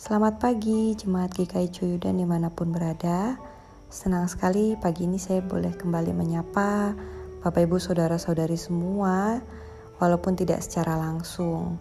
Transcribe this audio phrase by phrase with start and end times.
[0.00, 3.36] Selamat pagi Jemaat GKI Cuyudan di mana pun berada.
[3.92, 6.96] Senang sekali pagi ini saya boleh kembali menyapa
[7.44, 9.44] Bapak Ibu Saudara-saudari semua
[10.00, 11.76] Walaupun tidak secara langsung.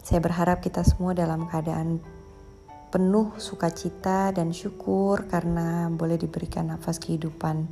[0.00, 2.00] Saya berharap kita semua dalam keadaan
[2.88, 7.68] penuh sukacita dan syukur Karena boleh diberikan nafas kehidupan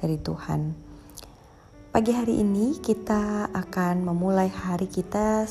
[0.00, 0.72] dari Tuhan.
[1.92, 5.44] Pagi hari ini kita akan memulai hari kita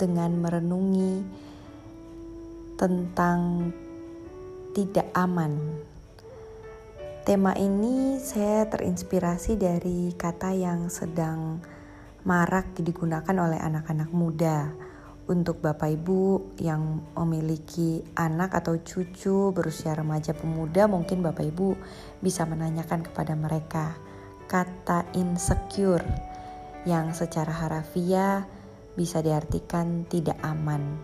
[0.00, 1.51] dengan merenungi
[2.76, 3.70] tentang
[4.72, 5.58] tidak aman.
[7.22, 11.62] Tema ini saya terinspirasi dari kata yang sedang
[12.26, 14.74] marak digunakan oleh anak-anak muda
[15.30, 21.78] untuk Bapak Ibu yang memiliki anak atau cucu berusia remaja pemuda mungkin Bapak Ibu
[22.18, 23.94] bisa menanyakan kepada mereka
[24.50, 26.04] kata insecure
[26.82, 28.44] yang secara harafiah
[28.98, 30.98] bisa diartikan tidak aman.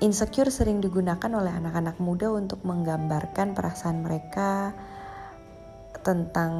[0.00, 4.72] Insecure sering digunakan oleh anak-anak muda untuk menggambarkan perasaan mereka
[6.00, 6.52] tentang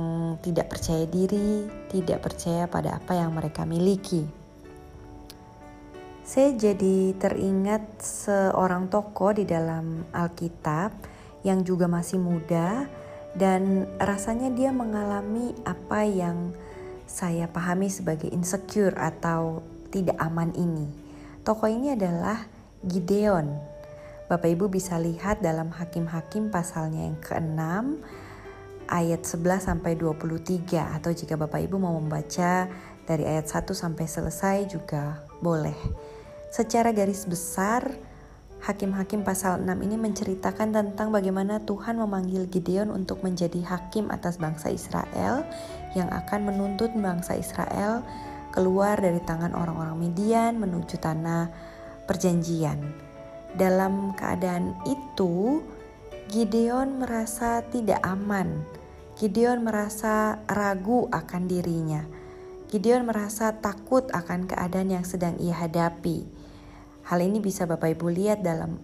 [0.45, 4.29] tidak percaya diri, tidak percaya pada apa yang mereka miliki.
[6.21, 10.93] Saya jadi teringat seorang tokoh di dalam Alkitab
[11.41, 12.85] yang juga masih muda
[13.33, 16.53] dan rasanya dia mengalami apa yang
[17.09, 20.87] saya pahami sebagai insecure atau tidak aman ini.
[21.41, 23.61] Tokoh ini adalah Gideon.
[24.25, 27.61] Bapak Ibu bisa lihat dalam Hakim-Hakim pasalnya yang ke-6
[28.89, 32.71] ayat 11 sampai 23 atau jika Bapak Ibu mau membaca
[33.05, 35.77] dari ayat 1 sampai selesai juga boleh.
[36.49, 37.85] Secara garis besar
[38.61, 44.69] Hakim-hakim pasal 6 ini menceritakan tentang bagaimana Tuhan memanggil Gideon untuk menjadi hakim atas bangsa
[44.69, 45.49] Israel
[45.97, 48.05] yang akan menuntut bangsa Israel
[48.53, 51.49] keluar dari tangan orang-orang Midian menuju tanah
[52.11, 52.91] perjanjian.
[53.55, 55.63] Dalam keadaan itu,
[56.27, 58.67] Gideon merasa tidak aman.
[59.15, 62.03] Gideon merasa ragu akan dirinya.
[62.67, 66.27] Gideon merasa takut akan keadaan yang sedang ia hadapi.
[67.07, 68.79] Hal ini bisa Bapak Ibu lihat dalam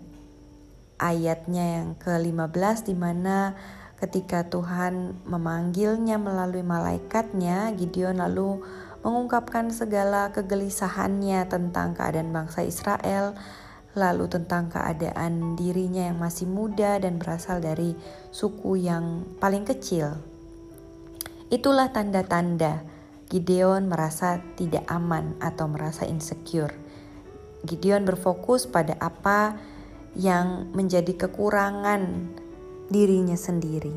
[1.03, 3.55] ayatnya yang ke-15 di mana
[4.03, 8.63] ketika Tuhan memanggilnya melalui malaikatnya, Gideon lalu
[9.07, 13.39] mengungkapkan segala kegelisahannya tentang keadaan bangsa Israel,
[13.95, 17.95] lalu tentang keadaan dirinya yang masih muda dan berasal dari
[18.35, 20.19] suku yang paling kecil.
[21.55, 22.83] Itulah tanda-tanda
[23.31, 26.75] Gideon merasa tidak aman atau merasa insecure.
[27.63, 29.55] Gideon berfokus pada apa
[30.19, 32.35] yang menjadi kekurangan
[32.91, 33.95] dirinya sendiri.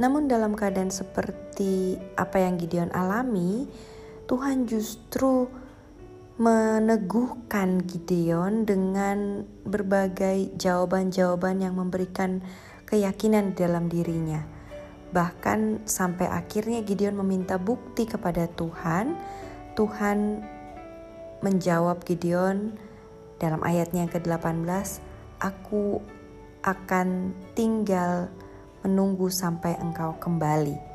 [0.00, 3.68] Namun dalam keadaan seperti apa yang Gideon alami,
[4.28, 5.48] Tuhan justru
[6.36, 12.44] meneguhkan Gideon dengan berbagai jawaban-jawaban yang memberikan
[12.84, 14.44] keyakinan dalam dirinya.
[15.16, 19.16] Bahkan sampai akhirnya Gideon meminta bukti kepada Tuhan.
[19.72, 20.44] Tuhan
[21.40, 22.76] menjawab Gideon
[23.40, 25.00] dalam ayatnya yang ke-18,
[25.40, 26.04] "Aku
[26.60, 28.28] akan tinggal
[28.84, 30.87] menunggu sampai engkau kembali."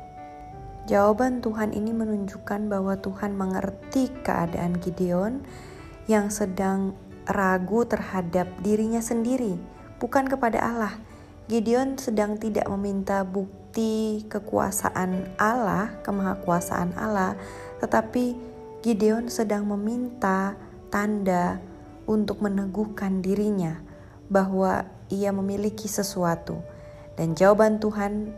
[0.84, 5.40] Jawaban Tuhan ini menunjukkan bahwa Tuhan mengerti keadaan Gideon
[6.04, 6.92] yang sedang
[7.24, 9.56] ragu terhadap dirinya sendiri,
[9.96, 10.94] bukan kepada Allah.
[11.48, 17.36] Gideon sedang tidak meminta bukti kekuasaan Allah, kemahakuasaan Allah,
[17.80, 18.36] tetapi
[18.84, 20.56] Gideon sedang meminta
[20.92, 21.64] tanda
[22.04, 23.80] untuk meneguhkan dirinya
[24.28, 26.60] bahwa ia memiliki sesuatu.
[27.16, 28.36] Dan jawaban Tuhan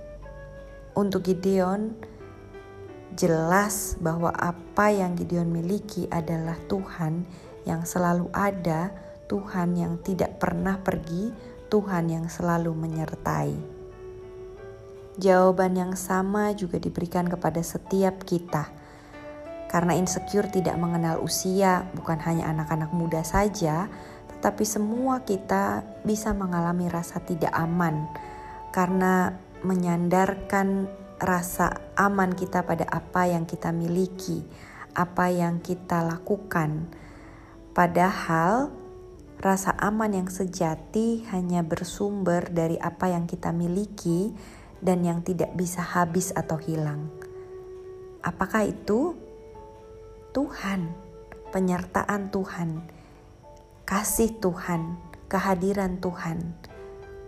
[0.94, 1.94] untuk Gideon
[3.16, 7.24] jelas bahwa apa yang Gideon miliki adalah Tuhan
[7.64, 8.92] yang selalu ada,
[9.26, 11.32] Tuhan yang tidak pernah pergi,
[11.72, 13.56] Tuhan yang selalu menyertai.
[15.16, 18.68] Jawaban yang sama juga diberikan kepada setiap kita.
[19.66, 23.90] Karena insecure tidak mengenal usia, bukan hanya anak-anak muda saja,
[24.36, 28.06] tetapi semua kita bisa mengalami rasa tidak aman
[28.70, 29.32] karena
[29.64, 30.86] menyandarkan
[31.16, 34.44] rasa aman kita pada apa yang kita miliki,
[34.92, 36.92] apa yang kita lakukan.
[37.72, 38.68] Padahal
[39.40, 44.32] rasa aman yang sejati hanya bersumber dari apa yang kita miliki
[44.80, 47.08] dan yang tidak bisa habis atau hilang.
[48.20, 49.16] Apakah itu?
[50.36, 50.92] Tuhan,
[51.48, 52.84] penyertaan Tuhan,
[53.88, 55.00] kasih Tuhan,
[55.32, 56.52] kehadiran Tuhan,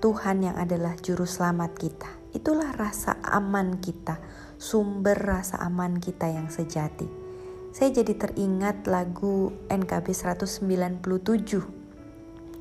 [0.05, 2.18] Tuhan yang adalah juru selamat kita.
[2.37, 4.21] Itulah rasa aman kita,
[4.61, 7.09] sumber rasa aman kita yang sejati.
[7.73, 10.99] Saya jadi teringat lagu NKB 197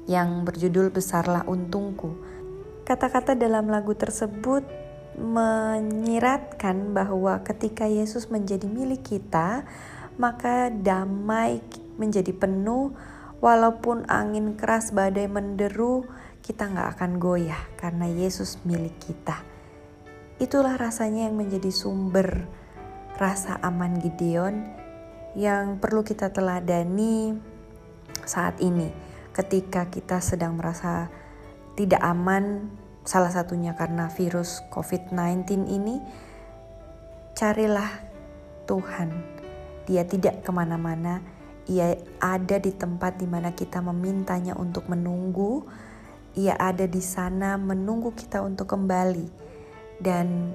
[0.08, 2.16] yang berjudul Besarlah Untungku.
[2.88, 4.64] Kata-kata dalam lagu tersebut
[5.18, 9.68] menyiratkan bahwa ketika Yesus menjadi milik kita,
[10.16, 11.60] maka damai
[12.00, 12.96] menjadi penuh,
[13.44, 16.06] walaupun angin keras badai menderu,
[16.46, 19.57] kita nggak akan goyah karena Yesus milik kita.
[20.38, 22.46] Itulah rasanya yang menjadi sumber
[23.18, 24.70] rasa aman Gideon
[25.34, 27.34] yang perlu kita teladani
[28.22, 28.94] saat ini.
[29.34, 31.10] Ketika kita sedang merasa
[31.74, 32.70] tidak aman
[33.02, 36.06] salah satunya karena virus COVID-19 ini
[37.34, 37.90] carilah
[38.70, 39.10] Tuhan.
[39.90, 41.18] Dia tidak ke mana-mana.
[41.66, 45.66] Ia ada di tempat di mana kita memintanya untuk menunggu.
[46.38, 49.47] Ia ada di sana menunggu kita untuk kembali
[50.02, 50.54] dan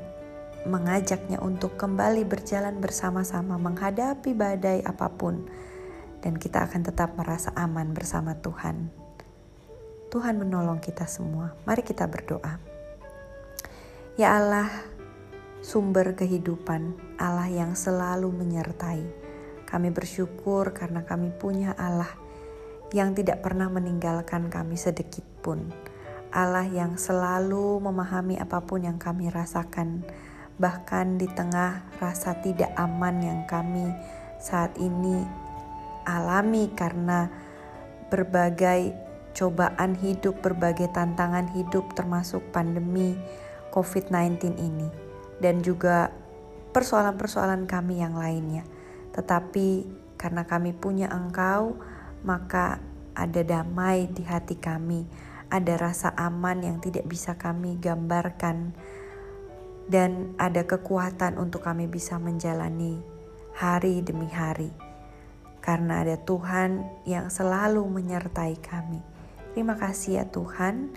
[0.63, 5.43] mengajaknya untuk kembali berjalan bersama-sama menghadapi badai apa pun
[6.23, 8.95] dan kita akan tetap merasa aman bersama Tuhan.
[10.13, 11.57] Tuhan menolong kita semua.
[11.67, 12.63] Mari kita berdoa.
[14.15, 14.71] Ya Allah,
[15.65, 19.03] sumber kehidupan, Allah yang selalu menyertai.
[19.67, 22.13] Kami bersyukur karena kami punya Allah
[22.93, 25.73] yang tidak pernah meninggalkan kami sedikit pun.
[26.33, 30.01] Allah yang selalu memahami apa pun yang kami rasakan,
[30.57, 33.93] bahkan di tengah rasa tidak aman yang kami
[34.41, 35.29] saat ini
[36.09, 37.29] alami karena
[38.09, 38.97] berbagai
[39.37, 43.13] cobaan hidup, berbagai tantangan hidup, termasuk pandemi
[43.73, 44.89] COVID-19 ini,
[45.41, 46.13] dan juga
[46.73, 48.65] persoalan-persoalan kami yang lainnya.
[49.13, 49.85] Tetapi
[50.17, 51.77] karena kami punya Engkau,
[52.25, 52.81] maka
[53.13, 58.73] ada damai di hati kami ada rasa aman yang tidak bisa kami gambarkan,
[59.85, 63.05] dan ada kekuatan untuk kami bisa menjalani
[63.53, 64.73] hari demi hari,
[65.61, 69.05] karena ada Tuhan yang selalu menyertai kami.
[69.53, 70.97] Terima kasih ya Tuhan.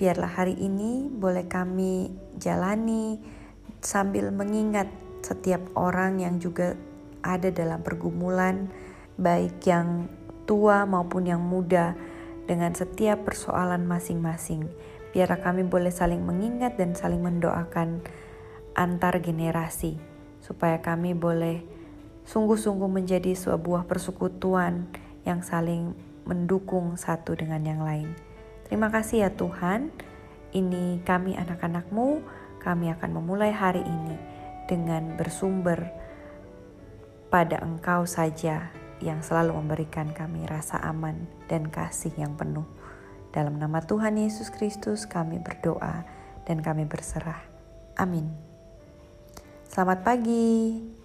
[0.00, 2.08] Biarlah hari ini boleh kami
[2.40, 3.20] jalani
[3.84, 4.88] sambil mengingat
[5.20, 6.72] setiap orang yang juga
[7.20, 8.72] ada dalam pergumulan,
[9.20, 10.08] baik yang
[10.48, 11.92] tua maupun yang muda
[12.50, 14.66] dengan setiap persoalan masing-masing.
[15.14, 18.02] Biar kami boleh saling mengingat dan saling mendoakan
[18.74, 20.02] antar generasi,
[20.42, 21.62] supaya kami boleh
[22.26, 24.90] sungguh-sungguh menjadi sebuah persekutuan
[25.22, 25.94] yang saling
[26.26, 28.10] mendukung satu dengan yang lain.
[28.66, 29.94] Terima kasih ya Tuhan,
[30.50, 32.22] ini kami anak-anakmu,
[32.58, 34.18] kami akan memulai hari ini
[34.66, 35.90] dengan bersumber
[37.30, 42.68] pada Engkau saja yang selalu memberikan kami rasa aman dan kasih yang penuh.
[43.32, 46.04] Dalam nama Tuhan Yesus Kristus kami berdoa
[46.44, 47.40] dan kami berserah.
[47.96, 48.28] Amin.
[49.70, 50.99] Selamat pagi.